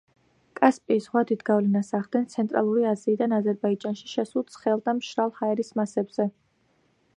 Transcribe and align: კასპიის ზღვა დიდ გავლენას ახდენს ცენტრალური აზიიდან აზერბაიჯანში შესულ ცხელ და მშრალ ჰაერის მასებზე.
კასპიის 0.59 1.03
ზღვა 1.07 1.21
დიდ 1.31 1.43
გავლენას 1.49 1.91
ახდენს 1.97 2.33
ცენტრალური 2.37 2.87
აზიიდან 2.93 3.37
აზერბაიჯანში 3.39 4.09
შესულ 4.15 4.49
ცხელ 4.55 4.83
და 4.89 4.99
მშრალ 5.03 5.33
ჰაერის 5.43 5.73
მასებზე. 5.83 6.31